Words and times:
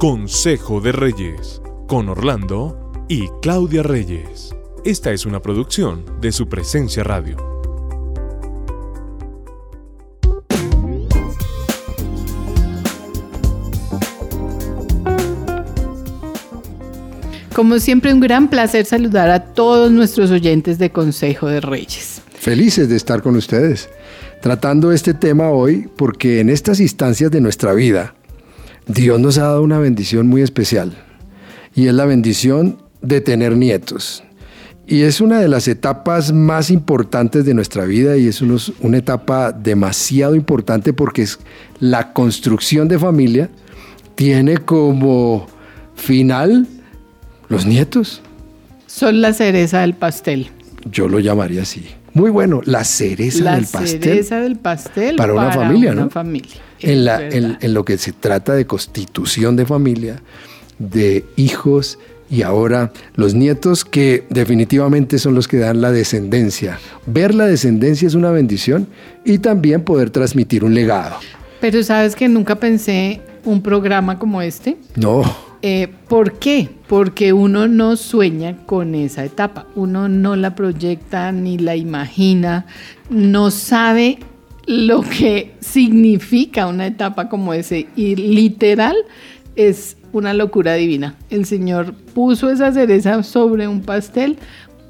Consejo 0.00 0.80
de 0.80 0.92
Reyes, 0.92 1.60
con 1.86 2.08
Orlando 2.08 2.90
y 3.06 3.28
Claudia 3.42 3.82
Reyes. 3.82 4.56
Esta 4.82 5.12
es 5.12 5.26
una 5.26 5.42
producción 5.42 6.06
de 6.22 6.32
su 6.32 6.48
presencia 6.48 7.04
radio. 7.04 7.36
Como 17.54 17.78
siempre, 17.78 18.14
un 18.14 18.20
gran 18.20 18.48
placer 18.48 18.86
saludar 18.86 19.28
a 19.28 19.52
todos 19.52 19.92
nuestros 19.92 20.30
oyentes 20.30 20.78
de 20.78 20.88
Consejo 20.88 21.46
de 21.46 21.60
Reyes. 21.60 22.22
Felices 22.32 22.88
de 22.88 22.96
estar 22.96 23.20
con 23.20 23.36
ustedes, 23.36 23.90
tratando 24.40 24.92
este 24.92 25.12
tema 25.12 25.50
hoy 25.50 25.90
porque 25.94 26.40
en 26.40 26.48
estas 26.48 26.80
instancias 26.80 27.30
de 27.30 27.42
nuestra 27.42 27.74
vida, 27.74 28.14
Dios 28.92 29.20
nos 29.20 29.38
ha 29.38 29.42
dado 29.42 29.62
una 29.62 29.78
bendición 29.78 30.26
muy 30.26 30.42
especial 30.42 30.92
y 31.74 31.86
es 31.86 31.94
la 31.94 32.06
bendición 32.06 32.78
de 33.02 33.20
tener 33.20 33.56
nietos. 33.56 34.24
Y 34.86 35.02
es 35.02 35.20
una 35.20 35.40
de 35.40 35.46
las 35.46 35.68
etapas 35.68 36.32
más 36.32 36.70
importantes 36.70 37.44
de 37.44 37.54
nuestra 37.54 37.84
vida 37.84 38.16
y 38.16 38.26
es 38.26 38.42
una 38.42 38.98
etapa 38.98 39.52
demasiado 39.52 40.34
importante 40.34 40.92
porque 40.92 41.22
es 41.22 41.38
la 41.78 42.12
construcción 42.12 42.88
de 42.88 42.98
familia 42.98 43.50
tiene 44.16 44.58
como 44.58 45.46
final 45.94 46.66
los 47.48 47.66
nietos. 47.66 48.20
Son 48.86 49.20
la 49.20 49.32
cereza 49.32 49.82
del 49.82 49.94
pastel. 49.94 50.50
Yo 50.84 51.08
lo 51.08 51.18
llamaría 51.18 51.62
así. 51.62 51.86
Muy 52.14 52.30
bueno, 52.30 52.60
la 52.64 52.84
cereza 52.84 53.54
del 53.54 53.66
pastel. 53.66 54.00
La 54.00 54.06
cereza 54.06 54.40
del 54.40 54.56
pastel 54.56 55.16
para, 55.16 55.32
una 55.32 55.52
familia, 55.52 55.92
una 55.92 56.02
¿no? 56.02 56.10
familia. 56.10 56.56
En, 56.80 57.04
la, 57.04 57.20
en, 57.28 57.74
lo 57.74 57.84
que 57.84 57.98
se 57.98 58.12
trata 58.12 58.54
de 58.54 58.66
constitución 58.66 59.54
de 59.54 59.66
familia, 59.66 60.22
de 60.78 61.24
hijos 61.36 61.98
y 62.30 62.42
ahora 62.42 62.92
los 63.16 63.34
nietos 63.34 63.84
que 63.84 64.24
definitivamente 64.30 65.18
son 65.18 65.34
los 65.34 65.46
que 65.46 65.58
dan 65.58 65.80
la 65.80 65.92
descendencia. 65.92 66.78
Ver 67.06 67.34
la 67.34 67.46
descendencia 67.46 68.08
es 68.08 68.14
una 68.14 68.30
bendición 68.30 68.88
y 69.24 69.38
también 69.38 69.82
poder 69.82 70.10
transmitir 70.10 70.64
un 70.64 70.74
legado. 70.74 71.16
Pero 71.60 71.82
sabes 71.82 72.16
que 72.16 72.28
nunca 72.28 72.56
pensé 72.56 73.20
un 73.44 73.62
programa 73.62 74.18
como 74.18 74.40
este. 74.42 74.76
No. 74.96 75.49
Eh, 75.62 75.88
¿Por 76.08 76.38
qué? 76.38 76.70
Porque 76.88 77.32
uno 77.32 77.68
no 77.68 77.96
sueña 77.96 78.64
con 78.66 78.94
esa 78.94 79.24
etapa, 79.24 79.66
uno 79.74 80.08
no 80.08 80.34
la 80.34 80.54
proyecta 80.54 81.32
ni 81.32 81.58
la 81.58 81.76
imagina, 81.76 82.66
no 83.10 83.50
sabe 83.50 84.18
lo 84.66 85.02
que 85.02 85.54
significa 85.60 86.66
una 86.66 86.86
etapa 86.86 87.28
como 87.28 87.52
ese 87.52 87.88
y 87.94 88.16
literal 88.16 88.96
es 89.56 89.96
una 90.12 90.32
locura 90.32 90.74
divina. 90.74 91.16
El 91.28 91.44
Señor 91.44 91.94
puso 92.14 92.50
esa 92.50 92.72
cereza 92.72 93.22
sobre 93.22 93.68
un 93.68 93.82
pastel 93.82 94.38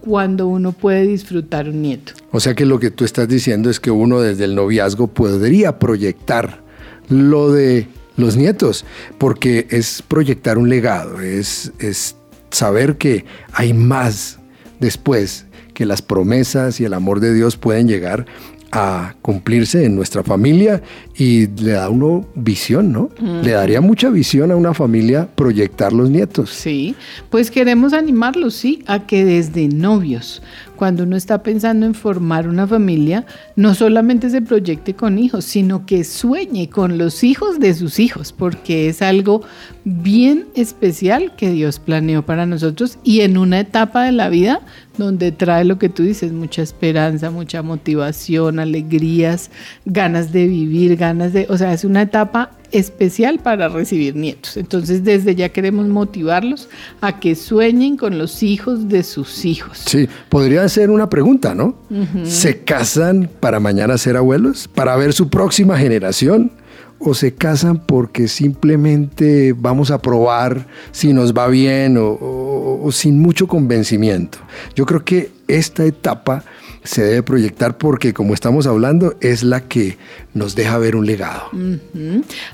cuando 0.00 0.46
uno 0.46 0.72
puede 0.72 1.06
disfrutar 1.06 1.68
un 1.68 1.82
nieto. 1.82 2.12
O 2.30 2.40
sea 2.40 2.54
que 2.54 2.64
lo 2.64 2.78
que 2.78 2.90
tú 2.90 3.04
estás 3.04 3.28
diciendo 3.28 3.70
es 3.70 3.80
que 3.80 3.90
uno 3.90 4.20
desde 4.20 4.44
el 4.44 4.54
noviazgo 4.54 5.08
podría 5.08 5.78
proyectar 5.78 6.62
lo 7.08 7.52
de 7.52 7.88
los 8.20 8.36
nietos, 8.36 8.84
porque 9.18 9.66
es 9.70 10.02
proyectar 10.02 10.58
un 10.58 10.68
legado, 10.68 11.20
es, 11.20 11.72
es 11.78 12.16
saber 12.50 12.96
que 12.96 13.24
hay 13.52 13.72
más 13.72 14.38
después, 14.78 15.46
que 15.74 15.86
las 15.86 16.02
promesas 16.02 16.80
y 16.80 16.84
el 16.84 16.94
amor 16.94 17.20
de 17.20 17.32
Dios 17.32 17.56
pueden 17.56 17.88
llegar 17.88 18.26
a 18.72 19.16
cumplirse 19.22 19.84
en 19.84 19.96
nuestra 19.96 20.22
familia 20.22 20.82
y 21.16 21.48
le 21.48 21.72
da 21.72 21.88
uno 21.88 22.26
visión, 22.34 22.92
¿no? 22.92 23.10
Le 23.42 23.50
daría 23.50 23.80
mucha 23.80 24.10
visión 24.10 24.50
a 24.52 24.56
una 24.56 24.74
familia 24.74 25.28
proyectar 25.34 25.92
los 25.92 26.08
nietos. 26.08 26.50
Sí, 26.50 26.94
pues 27.30 27.50
queremos 27.50 27.92
animarlos, 27.92 28.54
sí, 28.54 28.82
a 28.86 29.06
que 29.06 29.24
desde 29.24 29.66
novios, 29.68 30.42
cuando 30.80 31.02
uno 31.02 31.14
está 31.14 31.42
pensando 31.42 31.84
en 31.84 31.92
formar 31.92 32.48
una 32.48 32.66
familia, 32.66 33.26
no 33.54 33.74
solamente 33.74 34.30
se 34.30 34.40
proyecte 34.40 34.94
con 34.94 35.18
hijos, 35.18 35.44
sino 35.44 35.84
que 35.84 36.04
sueñe 36.04 36.70
con 36.70 36.96
los 36.96 37.22
hijos 37.22 37.60
de 37.60 37.74
sus 37.74 37.98
hijos, 37.98 38.32
porque 38.32 38.88
es 38.88 39.02
algo 39.02 39.42
bien 39.84 40.46
especial 40.54 41.36
que 41.36 41.50
Dios 41.50 41.80
planeó 41.80 42.24
para 42.24 42.46
nosotros 42.46 42.96
y 43.04 43.20
en 43.20 43.36
una 43.36 43.60
etapa 43.60 44.04
de 44.04 44.12
la 44.12 44.30
vida 44.30 44.62
donde 44.96 45.32
trae 45.32 45.66
lo 45.66 45.78
que 45.78 45.90
tú 45.90 46.02
dices, 46.02 46.32
mucha 46.32 46.62
esperanza, 46.62 47.30
mucha 47.30 47.60
motivación, 47.60 48.58
alegrías, 48.58 49.50
ganas 49.84 50.32
de 50.32 50.46
vivir, 50.46 50.96
ganas 50.96 51.34
de, 51.34 51.46
o 51.50 51.58
sea, 51.58 51.74
es 51.74 51.84
una 51.84 52.00
etapa 52.00 52.52
especial 52.72 53.38
para 53.38 53.68
recibir 53.68 54.16
nietos. 54.16 54.56
Entonces, 54.56 55.04
desde 55.04 55.34
ya 55.34 55.50
queremos 55.50 55.88
motivarlos 55.88 56.68
a 57.00 57.20
que 57.20 57.34
sueñen 57.34 57.96
con 57.96 58.18
los 58.18 58.42
hijos 58.42 58.88
de 58.88 59.02
sus 59.02 59.44
hijos. 59.44 59.82
Sí, 59.86 60.08
podría 60.28 60.68
ser 60.68 60.90
una 60.90 61.08
pregunta, 61.08 61.54
¿no? 61.54 61.76
¿Se 62.24 62.60
casan 62.60 63.28
para 63.40 63.60
mañana 63.60 63.98
ser 63.98 64.16
abuelos? 64.16 64.68
¿Para 64.68 64.96
ver 64.96 65.12
su 65.12 65.28
próxima 65.28 65.78
generación? 65.78 66.52
¿O 66.98 67.14
se 67.14 67.34
casan 67.34 67.86
porque 67.86 68.28
simplemente 68.28 69.54
vamos 69.56 69.90
a 69.90 70.02
probar 70.02 70.66
si 70.92 71.14
nos 71.14 71.32
va 71.32 71.48
bien 71.48 71.96
o, 71.96 72.80
o 72.82 72.92
sin 72.92 73.18
mucho 73.18 73.46
convencimiento? 73.46 74.38
Yo 74.74 74.84
creo 74.84 75.04
que 75.04 75.30
esta 75.48 75.84
etapa 75.84 76.44
se 76.82 77.02
debe 77.02 77.22
proyectar 77.22 77.76
porque, 77.76 78.14
como 78.14 78.34
estamos 78.34 78.66
hablando, 78.66 79.14
es 79.20 79.42
la 79.42 79.60
que 79.60 79.98
nos 80.32 80.54
deja 80.54 80.78
ver 80.78 80.96
un 80.96 81.06
legado. 81.06 81.50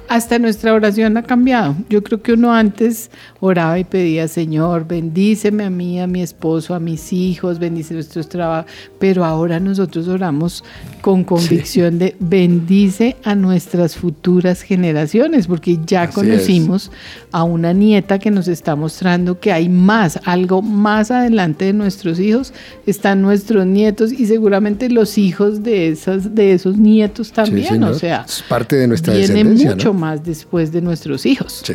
Hasta 0.09 0.39
nuestra 0.39 0.75
oración 0.75 1.17
ha 1.17 1.23
cambiado. 1.23 1.77
Yo 1.89 2.03
creo 2.03 2.23
que 2.23 2.33
uno 2.33 2.53
antes 2.53 3.11
oraba 3.41 3.79
y 3.79 3.85
pedía, 3.85 4.27
Señor, 4.29 4.87
bendíceme 4.89 5.65
a 5.65 5.71
mí, 5.71 6.01
a 6.01 6.07
mi 6.07 6.23
esposo, 6.23 6.75
a 6.75 6.81
mis 6.81 7.13
hijos, 7.13 7.59
bendice 7.59 7.95
nuestros 7.95 8.29
trabajos, 8.29 8.71
pero 8.99 9.25
ahora 9.25 9.61
nosotros 9.61 10.09
oramos 10.09 10.65
con 11.03 11.23
convicción 11.23 11.99
de 11.99 12.17
bendice 12.19 13.17
a 13.23 13.35
nuestras 13.35 13.95
futuras 13.95 14.63
generaciones, 14.63 15.47
porque 15.47 15.79
ya 15.87 16.09
conocimos 16.11 16.91
a 17.31 17.45
una 17.45 17.73
nieta 17.73 18.19
que 18.19 18.31
nos 18.31 18.49
está 18.49 18.75
mostrando 18.75 19.39
que 19.39 19.53
hay 19.53 19.69
más, 19.69 20.19
algo 20.25 20.63
más 20.63 21.11
adelante 21.11 21.67
de 21.67 21.73
nuestros 21.73 22.19
hijos, 22.19 22.53
están 22.87 23.23
nuestros 23.23 23.67
nietos 23.67 24.13
y 24.17 24.27
seguramente 24.27 24.89
los 24.89 25.19
hijos 25.19 25.63
de, 25.63 25.89
esas, 25.89 26.35
de 26.35 26.53
esos 26.53 26.77
nietos 26.77 27.33
también, 27.33 27.83
o 27.85 27.95
sea, 27.95 28.25
es 28.27 28.43
parte 28.49 28.77
de 28.77 28.87
nuestra 28.87 29.15
viene 29.15 29.29
descendencia, 29.29 29.71
mucho 29.71 29.95
más 29.95 30.25
después 30.25 30.73
de 30.73 30.81
nuestros 30.81 31.27
hijos. 31.27 31.63
Sí. 31.65 31.75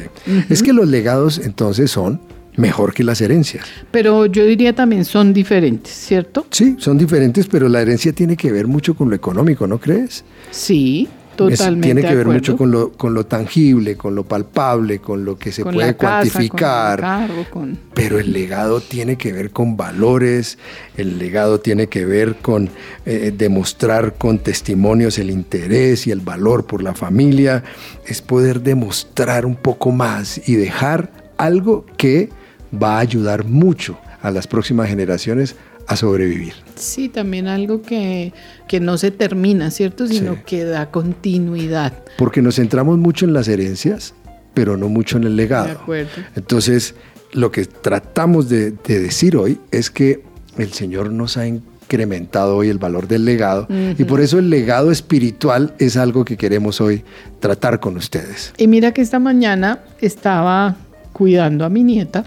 Es 0.50 0.64
que 0.64 0.74
los 0.74 0.88
legados 0.88 1.40
entonces 1.40 1.92
son 1.92 2.20
mejor 2.58 2.94
que 2.94 3.04
las 3.04 3.22
herencias. 3.22 3.66
Pero 3.92 4.26
yo 4.26 4.46
diría 4.46 4.74
también 4.74 5.06
son 5.06 5.34
diferentes, 5.34 5.94
¿cierto? 5.94 6.46
Sí, 6.52 6.76
son 6.80 6.98
diferentes, 6.98 7.48
pero 7.48 7.70
la 7.70 7.82
herencia 7.82 8.14
tiene 8.14 8.36
que 8.36 8.52
ver 8.52 8.68
mucho 8.68 8.96
con 8.96 9.10
lo 9.10 9.16
económico, 9.16 9.68
¿no 9.68 9.80
crees? 9.80 10.24
Sí. 10.52 11.08
Totalmente 11.36 11.88
tiene 11.88 12.02
que 12.02 12.16
ver 12.16 12.28
mucho 12.28 12.58
con 12.58 12.72
lo, 12.72 12.92
con 12.92 13.14
lo 13.14 13.26
tangible, 13.26 13.96
con 13.96 14.16
lo 14.16 14.24
palpable, 14.24 15.00
con 15.00 15.24
lo 15.26 15.38
que 15.38 15.52
se 15.52 15.64
con 15.64 15.74
puede 15.74 15.96
casa, 15.96 16.30
cuantificar. 16.30 17.00
Con 17.00 17.10
el 17.10 17.28
carro, 17.28 17.50
con... 17.50 17.80
Pero 17.94 18.20
el 18.20 18.34
legado 18.34 18.82
tiene 18.82 19.18
que 19.18 19.34
ver 19.34 19.52
con 19.52 19.78
valores, 19.78 20.58
el 20.98 21.18
legado 21.18 21.60
tiene 21.60 21.88
que 21.88 22.06
ver 22.06 22.36
con 22.38 22.70
eh, 23.06 23.34
demostrar 23.36 24.16
con 24.16 24.40
testimonios 24.40 25.18
el 25.20 25.30
interés 25.30 26.08
y 26.08 26.12
el 26.12 26.20
valor 26.20 26.66
por 26.66 26.84
la 26.84 26.94
familia, 26.94 27.64
es 28.06 28.22
poder 28.22 28.62
demostrar 28.62 29.46
un 29.46 29.56
poco 29.56 29.92
más 29.92 30.48
y 30.48 30.56
dejar 30.56 31.12
algo 31.38 31.86
que 31.98 32.30
va 32.72 32.98
a 32.98 33.00
ayudar 33.00 33.46
mucho 33.46 33.98
a 34.22 34.32
las 34.32 34.48
próximas 34.48 34.88
generaciones 34.88 35.56
a 35.92 35.96
sobrevivir. 35.96 36.54
Sí, 36.76 37.10
también 37.10 37.48
algo 37.48 37.82
que, 37.82 38.34
que 38.68 38.80
no 38.80 38.98
se 38.98 39.12
termina, 39.12 39.72
¿cierto? 39.72 40.08
Sino 40.08 40.34
Sí. 40.36 40.40
que 40.46 40.64
da 40.66 40.90
continuidad. 40.90 41.94
Porque 42.18 42.42
nos 42.42 42.56
centramos 42.56 42.98
mucho 42.98 43.26
en 43.26 43.34
las 43.34 43.48
herencias, 43.48 44.14
pero 44.54 44.78
no 44.78 44.90
mucho 44.90 45.18
en 45.18 45.24
el 45.26 45.36
legado. 45.36 45.66
De 45.68 45.72
acuerdo. 45.74 46.10
Entonces, 46.36 46.96
lo 47.34 47.52
que 47.52 47.66
tratamos 47.66 48.50
de, 48.50 48.72
de 48.72 49.00
decir 49.00 49.36
hoy 49.38 49.60
es 49.72 49.90
que 49.90 50.24
el 50.58 50.72
Señor 50.74 51.12
nos 51.12 51.38
ha 51.38 51.48
incrementado 51.48 52.56
hoy 52.58 52.70
el 52.70 52.78
valor 52.78 53.08
del 53.08 53.26
legado 53.26 53.68
y 53.98 54.04
por 54.06 54.22
eso 54.22 54.40
el 54.40 54.50
legado 54.50 54.92
espiritual 54.92 55.74
es 55.78 55.98
algo 55.98 56.24
que 56.26 56.38
queremos 56.38 56.80
hoy 56.82 57.04
tratar 57.42 57.80
con 57.82 57.98
ustedes. 57.98 58.54
Y 58.58 58.68
mira 58.68 58.94
que 58.94 59.02
esta 59.02 59.20
mañana 59.20 59.80
estaba 60.00 60.76
cuidando 61.14 61.66
a 61.66 61.70
mi 61.70 61.84
nieta 61.84 62.24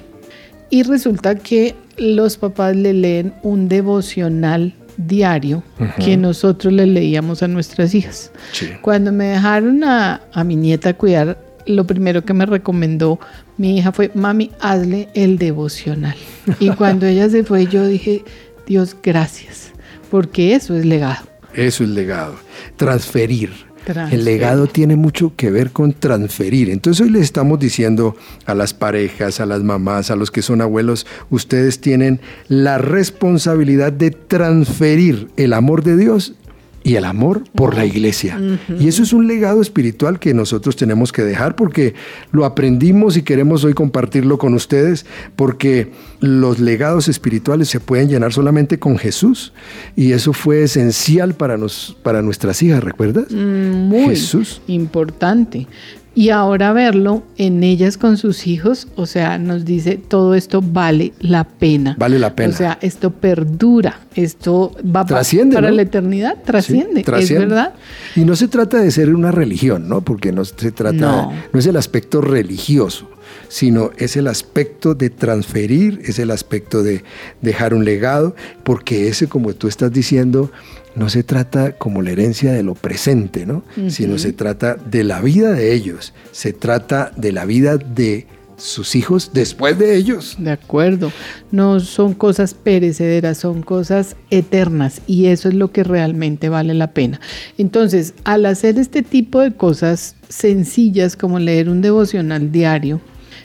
y 0.74 0.82
resulta 0.82 1.36
que 1.36 1.76
los 1.98 2.36
papás 2.36 2.74
le 2.74 2.92
leen 2.92 3.32
un 3.44 3.68
devocional 3.68 4.74
diario 4.96 5.62
que 6.04 6.16
nosotros 6.16 6.72
le 6.72 6.84
leíamos 6.84 7.44
a 7.44 7.48
nuestras 7.48 7.94
hijas. 7.94 8.32
Sí. 8.50 8.70
Cuando 8.82 9.12
me 9.12 9.26
dejaron 9.26 9.84
a, 9.84 10.22
a 10.32 10.42
mi 10.42 10.56
nieta 10.56 10.94
cuidar, 10.94 11.38
lo 11.66 11.86
primero 11.86 12.24
que 12.24 12.34
me 12.34 12.44
recomendó 12.44 13.20
mi 13.56 13.78
hija 13.78 13.92
fue, 13.92 14.10
mami, 14.14 14.50
hazle 14.58 15.10
el 15.14 15.38
devocional. 15.38 16.16
Y 16.58 16.70
cuando 16.76 17.06
ella 17.06 17.28
se 17.28 17.44
fue, 17.44 17.68
yo 17.68 17.86
dije, 17.86 18.24
Dios, 18.66 18.96
gracias, 19.00 19.70
porque 20.10 20.56
eso 20.56 20.74
es 20.74 20.84
legado. 20.84 21.24
Eso 21.54 21.84
es 21.84 21.90
legado. 21.90 22.34
Transferir 22.76 23.52
El 23.86 24.24
legado 24.24 24.66
tiene 24.66 24.96
mucho 24.96 25.32
que 25.36 25.50
ver 25.50 25.70
con 25.70 25.92
transferir. 25.92 26.70
Entonces 26.70 27.04
hoy 27.04 27.10
les 27.10 27.22
estamos 27.22 27.58
diciendo 27.58 28.16
a 28.46 28.54
las 28.54 28.72
parejas, 28.72 29.40
a 29.40 29.46
las 29.46 29.62
mamás, 29.62 30.10
a 30.10 30.16
los 30.16 30.30
que 30.30 30.42
son 30.42 30.60
abuelos, 30.60 31.06
ustedes 31.30 31.80
tienen 31.80 32.20
la 32.48 32.78
responsabilidad 32.78 33.92
de 33.92 34.10
transferir 34.10 35.28
el 35.36 35.52
amor 35.52 35.82
de 35.82 35.96
Dios 35.96 36.34
y 36.84 36.96
el 36.96 37.06
amor 37.06 37.42
por 37.54 37.74
la 37.74 37.86
iglesia. 37.86 38.38
Y 38.78 38.88
eso 38.88 39.02
es 39.02 39.14
un 39.14 39.26
legado 39.26 39.62
espiritual 39.62 40.20
que 40.20 40.34
nosotros 40.34 40.76
tenemos 40.76 41.12
que 41.12 41.22
dejar 41.22 41.56
porque 41.56 41.94
lo 42.30 42.44
aprendimos 42.44 43.16
y 43.16 43.22
queremos 43.22 43.64
hoy 43.64 43.72
compartirlo 43.72 44.36
con 44.36 44.52
ustedes 44.52 45.06
porque 45.34 45.90
los 46.20 46.60
legados 46.60 47.08
espirituales 47.08 47.68
se 47.68 47.80
pueden 47.80 48.10
llenar 48.10 48.34
solamente 48.34 48.78
con 48.78 48.98
Jesús 48.98 49.54
y 49.96 50.12
eso 50.12 50.34
fue 50.34 50.62
esencial 50.62 51.34
para, 51.34 51.56
nos, 51.56 51.96
para 52.02 52.20
nuestras 52.20 52.62
hijas, 52.62 52.84
¿recuerdas? 52.84 53.30
Mm, 53.30 53.88
muy 53.88 54.10
Jesús. 54.10 54.60
importante. 54.66 55.66
Y 56.14 56.30
ahora 56.30 56.72
verlo 56.72 57.22
en 57.36 57.64
ellas 57.64 57.98
con 57.98 58.16
sus 58.16 58.46
hijos, 58.46 58.86
o 58.94 59.06
sea, 59.06 59.38
nos 59.38 59.64
dice 59.64 59.96
todo 59.96 60.34
esto 60.34 60.62
vale 60.62 61.12
la 61.20 61.44
pena. 61.44 61.96
Vale 61.98 62.18
la 62.18 62.36
pena. 62.36 62.54
O 62.54 62.56
sea, 62.56 62.78
esto 62.80 63.10
perdura, 63.10 64.00
esto 64.14 64.72
va 64.84 65.04
trasciende, 65.04 65.54
para 65.56 65.70
la 65.70 65.82
eternidad, 65.82 66.38
trasciende, 66.44 67.00
es 67.00 67.30
verdad. 67.30 67.74
Y 68.14 68.24
no 68.24 68.36
se 68.36 68.48
trata 68.48 68.78
de 68.78 68.90
ser 68.90 69.14
una 69.14 69.32
religión, 69.32 69.88
¿no? 69.88 70.02
Porque 70.02 70.30
no 70.30 70.44
se 70.44 70.70
trata, 70.70 70.96
no, 70.96 71.32
no 71.52 71.58
es 71.58 71.66
el 71.66 71.76
aspecto 71.76 72.20
religioso 72.20 73.08
sino 73.48 73.90
es 73.96 74.16
el 74.16 74.26
aspecto 74.26 74.94
de 74.94 75.10
transferir, 75.10 76.00
es 76.04 76.18
el 76.18 76.30
aspecto 76.30 76.82
de 76.82 77.04
dejar 77.40 77.74
un 77.74 77.84
legado, 77.84 78.34
porque 78.64 79.08
ese, 79.08 79.28
como 79.28 79.54
tú 79.54 79.68
estás 79.68 79.92
diciendo, 79.92 80.50
no 80.96 81.08
se 81.08 81.22
trata 81.22 81.72
como 81.72 82.02
la 82.02 82.10
herencia 82.10 82.52
de 82.52 82.62
lo 82.62 82.74
presente, 82.74 83.46
¿no? 83.46 83.64
Sino 83.88 84.18
se 84.18 84.32
trata 84.32 84.76
de 84.76 85.04
la 85.04 85.20
vida 85.20 85.52
de 85.52 85.74
ellos, 85.74 86.14
se 86.32 86.52
trata 86.52 87.12
de 87.16 87.32
la 87.32 87.44
vida 87.44 87.76
de 87.76 88.26
sus 88.56 88.94
hijos 88.94 89.30
después 89.32 89.78
de 89.78 89.96
ellos. 89.96 90.36
De 90.38 90.52
acuerdo, 90.52 91.10
no 91.50 91.80
son 91.80 92.14
cosas 92.14 92.54
perecederas, 92.54 93.38
son 93.38 93.62
cosas 93.62 94.16
eternas 94.30 95.00
y 95.06 95.26
eso 95.26 95.48
es 95.48 95.54
lo 95.54 95.72
que 95.72 95.84
realmente 95.84 96.48
vale 96.48 96.74
la 96.74 96.92
pena. 96.92 97.20
Entonces, 97.58 98.14
al 98.24 98.46
hacer 98.46 98.78
este 98.78 99.02
tipo 99.02 99.40
de 99.40 99.52
cosas 99.52 100.16
sencillas 100.28 101.16
como 101.16 101.38
leer 101.38 101.68
un 101.68 101.82
devocional 101.82 102.52
diario, 102.52 103.00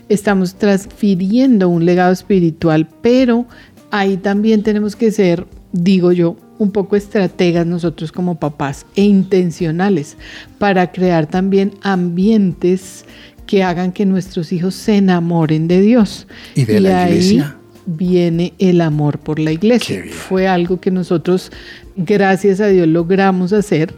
estamos 0.09 0.55
transfiriendo 0.55 1.69
un 1.69 1.85
legado 1.85 2.11
espiritual, 2.11 2.87
pero 3.01 3.45
ahí 3.91 4.17
también 4.17 4.63
tenemos 4.63 4.95
que 4.95 5.11
ser, 5.11 5.47
digo 5.71 6.11
yo, 6.11 6.35
un 6.59 6.71
poco 6.71 6.95
estrategas 6.95 7.65
nosotros 7.65 8.11
como 8.11 8.35
papás 8.35 8.85
e 8.95 9.01
intencionales 9.01 10.17
para 10.59 10.91
crear 10.91 11.25
también 11.25 11.73
ambientes 11.81 13.05
que 13.47 13.63
hagan 13.63 13.91
que 13.91 14.05
nuestros 14.05 14.51
hijos 14.51 14.75
se 14.75 14.97
enamoren 14.97 15.67
de 15.67 15.81
Dios. 15.81 16.27
Y 16.53 16.65
de 16.65 16.81
la 16.81 17.09
iglesia. 17.09 17.57
viene 17.87 18.53
el 18.59 18.81
amor 18.81 19.17
por 19.17 19.39
la 19.39 19.51
iglesia. 19.51 20.03
Fue 20.11 20.47
algo 20.47 20.79
que 20.79 20.91
nosotros, 20.91 21.51
gracias 21.95 22.59
a 22.59 22.67
Dios, 22.67 22.87
logramos 22.87 23.53
hacer 23.53 23.95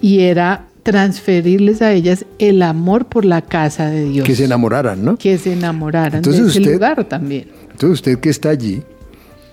y 0.00 0.20
era 0.20 0.66
transferirles 0.82 1.80
a 1.82 1.92
ellas 1.92 2.26
el 2.38 2.62
amor 2.62 3.06
por 3.06 3.24
la 3.24 3.42
casa 3.42 3.90
de 3.90 4.04
Dios. 4.04 4.26
Que 4.26 4.36
se 4.36 4.44
enamoraran, 4.44 5.04
¿no? 5.04 5.16
Que 5.16 5.38
se 5.38 5.54
enamoraran 5.54 6.22
de 6.22 6.30
ese 6.30 6.60
lugar 6.60 7.04
también. 7.08 7.46
Entonces 7.70 7.94
usted 7.94 8.18
que 8.18 8.30
está 8.30 8.50
allí, 8.50 8.82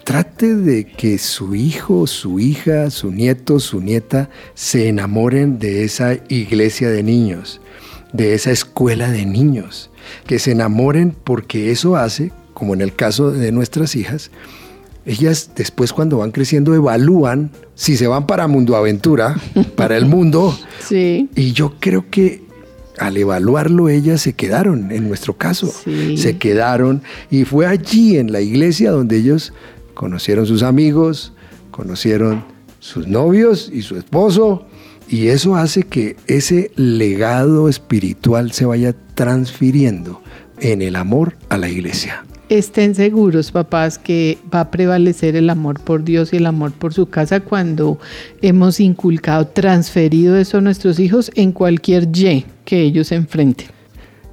trate 0.09 0.55
de 0.55 0.85
que 0.85 1.19
su 1.19 1.53
hijo, 1.53 2.07
su 2.07 2.39
hija, 2.39 2.89
su 2.89 3.11
nieto, 3.11 3.59
su 3.59 3.79
nieta 3.79 4.31
se 4.55 4.87
enamoren 4.87 5.59
de 5.59 5.83
esa 5.83 6.15
iglesia 6.29 6.89
de 6.89 7.03
niños, 7.03 7.61
de 8.11 8.33
esa 8.33 8.49
escuela 8.49 9.11
de 9.11 9.27
niños, 9.27 9.91
que 10.25 10.39
se 10.39 10.53
enamoren 10.53 11.11
porque 11.11 11.69
eso 11.69 11.95
hace, 11.95 12.31
como 12.55 12.73
en 12.73 12.81
el 12.81 12.95
caso 12.95 13.29
de 13.29 13.51
nuestras 13.51 13.95
hijas, 13.95 14.31
ellas 15.05 15.51
después 15.55 15.93
cuando 15.93 16.17
van 16.17 16.31
creciendo 16.31 16.73
evalúan 16.73 17.51
si 17.75 17.95
se 17.95 18.07
van 18.07 18.25
para 18.25 18.47
Mundo 18.47 18.75
Aventura, 18.75 19.39
para 19.75 19.95
el 19.95 20.07
mundo. 20.07 20.57
Sí. 20.87 21.29
Y 21.35 21.51
yo 21.51 21.75
creo 21.79 22.09
que 22.09 22.41
al 22.97 23.15
evaluarlo 23.15 23.89
ellas 23.89 24.21
se 24.21 24.33
quedaron, 24.33 24.91
en 24.91 25.07
nuestro 25.07 25.37
caso, 25.37 25.71
se 26.17 26.37
quedaron 26.39 27.03
y 27.29 27.45
fue 27.45 27.67
allí 27.67 28.17
en 28.17 28.31
la 28.31 28.41
iglesia 28.41 28.89
donde 28.89 29.17
ellos 29.17 29.53
conocieron 29.99 30.45
sus 30.45 30.63
amigos, 30.63 31.33
conocieron 31.71 32.45
sus 32.79 33.05
novios 33.05 33.69
y 33.73 33.81
su 33.81 33.97
esposo, 33.97 34.65
y 35.09 35.27
eso 35.27 35.57
hace 35.57 35.83
que 35.83 36.15
ese 36.25 36.71
legado 36.77 37.67
espiritual 37.67 38.53
se 38.53 38.65
vaya 38.65 38.95
transfiriendo 39.13 40.21
en 40.61 40.81
el 40.81 40.95
amor 40.95 41.35
a 41.49 41.57
la 41.57 41.67
iglesia. 41.67 42.23
Estén 42.47 42.95
seguros, 42.95 43.51
papás, 43.51 43.99
que 43.99 44.37
va 44.53 44.61
a 44.61 44.71
prevalecer 44.71 45.35
el 45.35 45.49
amor 45.49 45.81
por 45.81 46.05
Dios 46.05 46.31
y 46.31 46.37
el 46.37 46.45
amor 46.45 46.71
por 46.71 46.93
su 46.93 47.09
casa 47.09 47.41
cuando 47.41 47.99
hemos 48.41 48.79
inculcado, 48.79 49.47
transferido 49.47 50.37
eso 50.37 50.59
a 50.59 50.61
nuestros 50.61 50.97
hijos 50.99 51.29
en 51.35 51.51
cualquier 51.51 52.07
Y 52.15 52.45
que 52.63 52.83
ellos 52.83 53.11
enfrenten. 53.11 53.67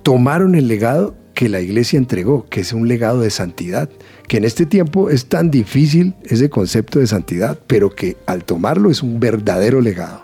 Tomaron 0.04 0.54
el 0.54 0.68
legado 0.68 1.16
que 1.36 1.50
la 1.50 1.60
iglesia 1.60 1.98
entregó, 1.98 2.46
que 2.48 2.62
es 2.62 2.72
un 2.72 2.88
legado 2.88 3.20
de 3.20 3.28
santidad, 3.28 3.90
que 4.26 4.38
en 4.38 4.46
este 4.46 4.64
tiempo 4.64 5.10
es 5.10 5.26
tan 5.26 5.50
difícil 5.50 6.14
ese 6.24 6.48
concepto 6.48 6.98
de 6.98 7.06
santidad, 7.06 7.58
pero 7.66 7.94
que 7.94 8.16
al 8.24 8.42
tomarlo 8.42 8.90
es 8.90 9.02
un 9.02 9.20
verdadero 9.20 9.82
legado. 9.82 10.22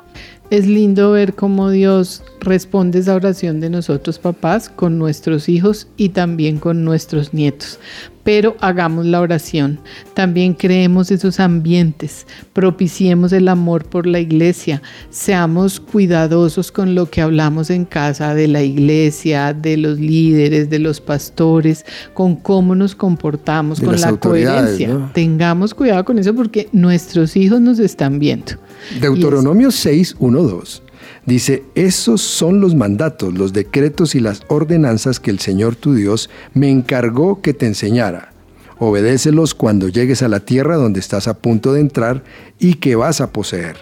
Es 0.49 0.67
lindo 0.67 1.13
ver 1.13 1.35
cómo 1.35 1.69
Dios 1.69 2.25
responde 2.41 2.99
esa 2.99 3.15
oración 3.15 3.61
de 3.61 3.69
nosotros 3.69 4.19
papás 4.19 4.71
con 4.71 4.99
nuestros 4.99 5.51
hijos 5.51 5.87
y 5.99 6.11
también 6.11 6.59
con 6.59 6.83
nuestros 6.83 7.35
nietos. 7.35 7.79
Pero 8.25 8.57
hagamos 8.61 9.07
la 9.07 9.21
oración. 9.21 9.81
También 10.15 10.55
creemos 10.55 11.11
esos 11.11 11.41
ambientes. 11.41 12.27
Propiciemos 12.53 13.33
el 13.33 13.49
amor 13.49 13.85
por 13.85 14.07
la 14.07 14.21
iglesia. 14.21 14.83
Seamos 15.11 15.81
cuidadosos 15.81 16.71
con 16.71 16.95
lo 16.95 17.11
que 17.11 17.21
hablamos 17.21 17.71
en 17.71 17.85
casa 17.85 18.35
de 18.35 18.49
la 18.49 18.63
iglesia, 18.63 19.53
de 19.53 19.77
los 19.77 19.99
líderes, 19.99 20.71
de 20.71 20.79
los 20.79 21.01
pastores, 21.01 21.85
con 22.15 22.37
cómo 22.37 22.75
nos 22.75 22.95
comportamos, 22.95 23.81
con 23.81 24.01
la 24.01 24.13
coherencia. 24.17 25.11
Tengamos 25.13 25.75
cuidado 25.75 26.05
con 26.05 26.19
eso 26.19 26.35
porque 26.35 26.69
nuestros 26.73 27.37
hijos 27.37 27.61
nos 27.61 27.79
están 27.79 28.19
viendo. 28.19 28.53
Deuteronomio 29.01 29.71
6, 29.71 30.17
1, 30.19 30.43
2. 30.43 30.83
Dice, 31.27 31.63
esos 31.75 32.21
son 32.21 32.61
los 32.61 32.75
mandatos, 32.75 33.35
los 33.35 33.53
decretos 33.53 34.15
y 34.15 34.21
las 34.21 34.43
ordenanzas 34.49 35.21
que 35.21 35.31
el 35.31 35.39
Señor 35.39 35.77
tu 35.77 35.95
Dios 35.95 36.31
me 36.55 36.71
encargó 36.71 37.41
que 37.41 37.55
te 37.55 37.67
enseñara. 37.67 38.33
Obedécelos 38.79 39.55
cuando 39.55 39.89
llegues 39.89 40.23
a 40.23 40.29
la 40.29 40.41
tierra 40.41 40.77
donde 40.77 41.01
estás 41.01 41.29
a 41.29 41.39
punto 41.39 41.73
de 41.73 41.81
entrar 41.81 42.25
y 42.59 42.75
que 42.75 42.97
vas 42.97 43.21
a 43.21 43.31
poseer. 43.31 43.77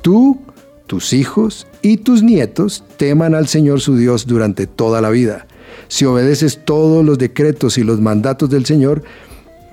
Tú, 0.00 0.38
tus 0.86 1.12
hijos 1.12 1.66
y 1.82 1.98
tus 1.98 2.22
nietos 2.22 2.84
teman 2.96 3.34
al 3.34 3.48
Señor 3.48 3.80
su 3.80 3.96
Dios 3.96 4.26
durante 4.26 4.66
toda 4.66 5.00
la 5.00 5.10
vida. 5.10 5.46
Si 5.88 6.04
obedeces 6.04 6.64
todos 6.64 7.04
los 7.04 7.18
decretos 7.18 7.78
y 7.78 7.84
los 7.84 8.00
mandatos 8.00 8.48
del 8.50 8.64
Señor, 8.64 9.02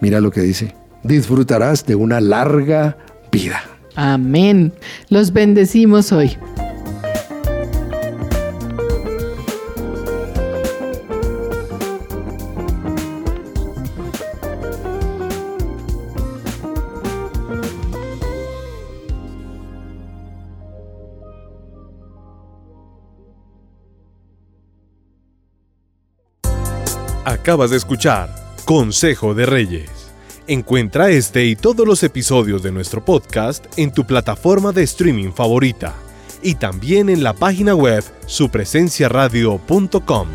mira 0.01 0.20
lo 0.20 0.32
que 0.32 0.42
dice, 0.42 0.74
disfrutarás 1.04 1.86
de 1.86 1.96
una 1.96 2.20
larga 2.20 2.98
vida. 3.32 3.62
Amén. 3.96 4.74
Los 5.10 5.32
bendecimos 5.32 6.12
hoy. 6.12 6.38
Acabas 27.25 27.72
de 27.72 27.77
escuchar 27.77 28.29
Consejo 28.65 29.34
de 29.34 29.48
Reyes. 29.48 29.89
Encuentra 30.46 31.10
este 31.10 31.46
y 31.46 31.55
todos 31.55 31.88
los 31.88 32.03
episodios 32.03 32.62
de 32.62 32.72
nuestro 32.72 33.03
podcast 33.03 33.65
en 33.77 33.91
tu 33.91 34.05
plataforma 34.05 34.72
de 34.72 34.84
streaming 34.84 35.32
favorita 35.32 35.96
y 36.44 36.53
también 36.53 37.10
en 37.10 37.24
la 37.24 37.34
página 37.34 37.74
web 37.74 38.03
supresenciaradio.com. 38.27 40.27